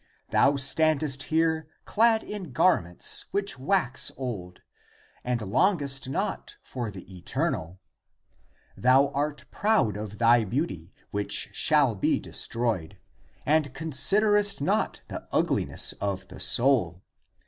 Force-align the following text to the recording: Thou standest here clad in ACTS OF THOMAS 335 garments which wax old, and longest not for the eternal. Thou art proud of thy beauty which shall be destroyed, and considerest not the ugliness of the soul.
Thou 0.31 0.55
standest 0.55 1.21
here 1.29 1.67
clad 1.85 2.23
in 2.23 2.47
ACTS 2.47 2.49
OF 2.49 2.55
THOMAS 2.55 3.25
335 3.29 3.33
garments 3.33 3.33
which 3.33 3.59
wax 3.59 4.11
old, 4.17 4.61
and 5.23 5.41
longest 5.43 6.09
not 6.09 6.55
for 6.63 6.89
the 6.89 7.15
eternal. 7.15 7.77
Thou 8.75 9.09
art 9.09 9.45
proud 9.51 9.97
of 9.97 10.17
thy 10.17 10.43
beauty 10.43 10.91
which 11.11 11.49
shall 11.51 11.93
be 11.93 12.17
destroyed, 12.19 12.97
and 13.45 13.75
considerest 13.75 14.59
not 14.59 15.01
the 15.07 15.27
ugliness 15.31 15.93
of 15.93 16.27
the 16.29 16.39
soul. 16.39 17.03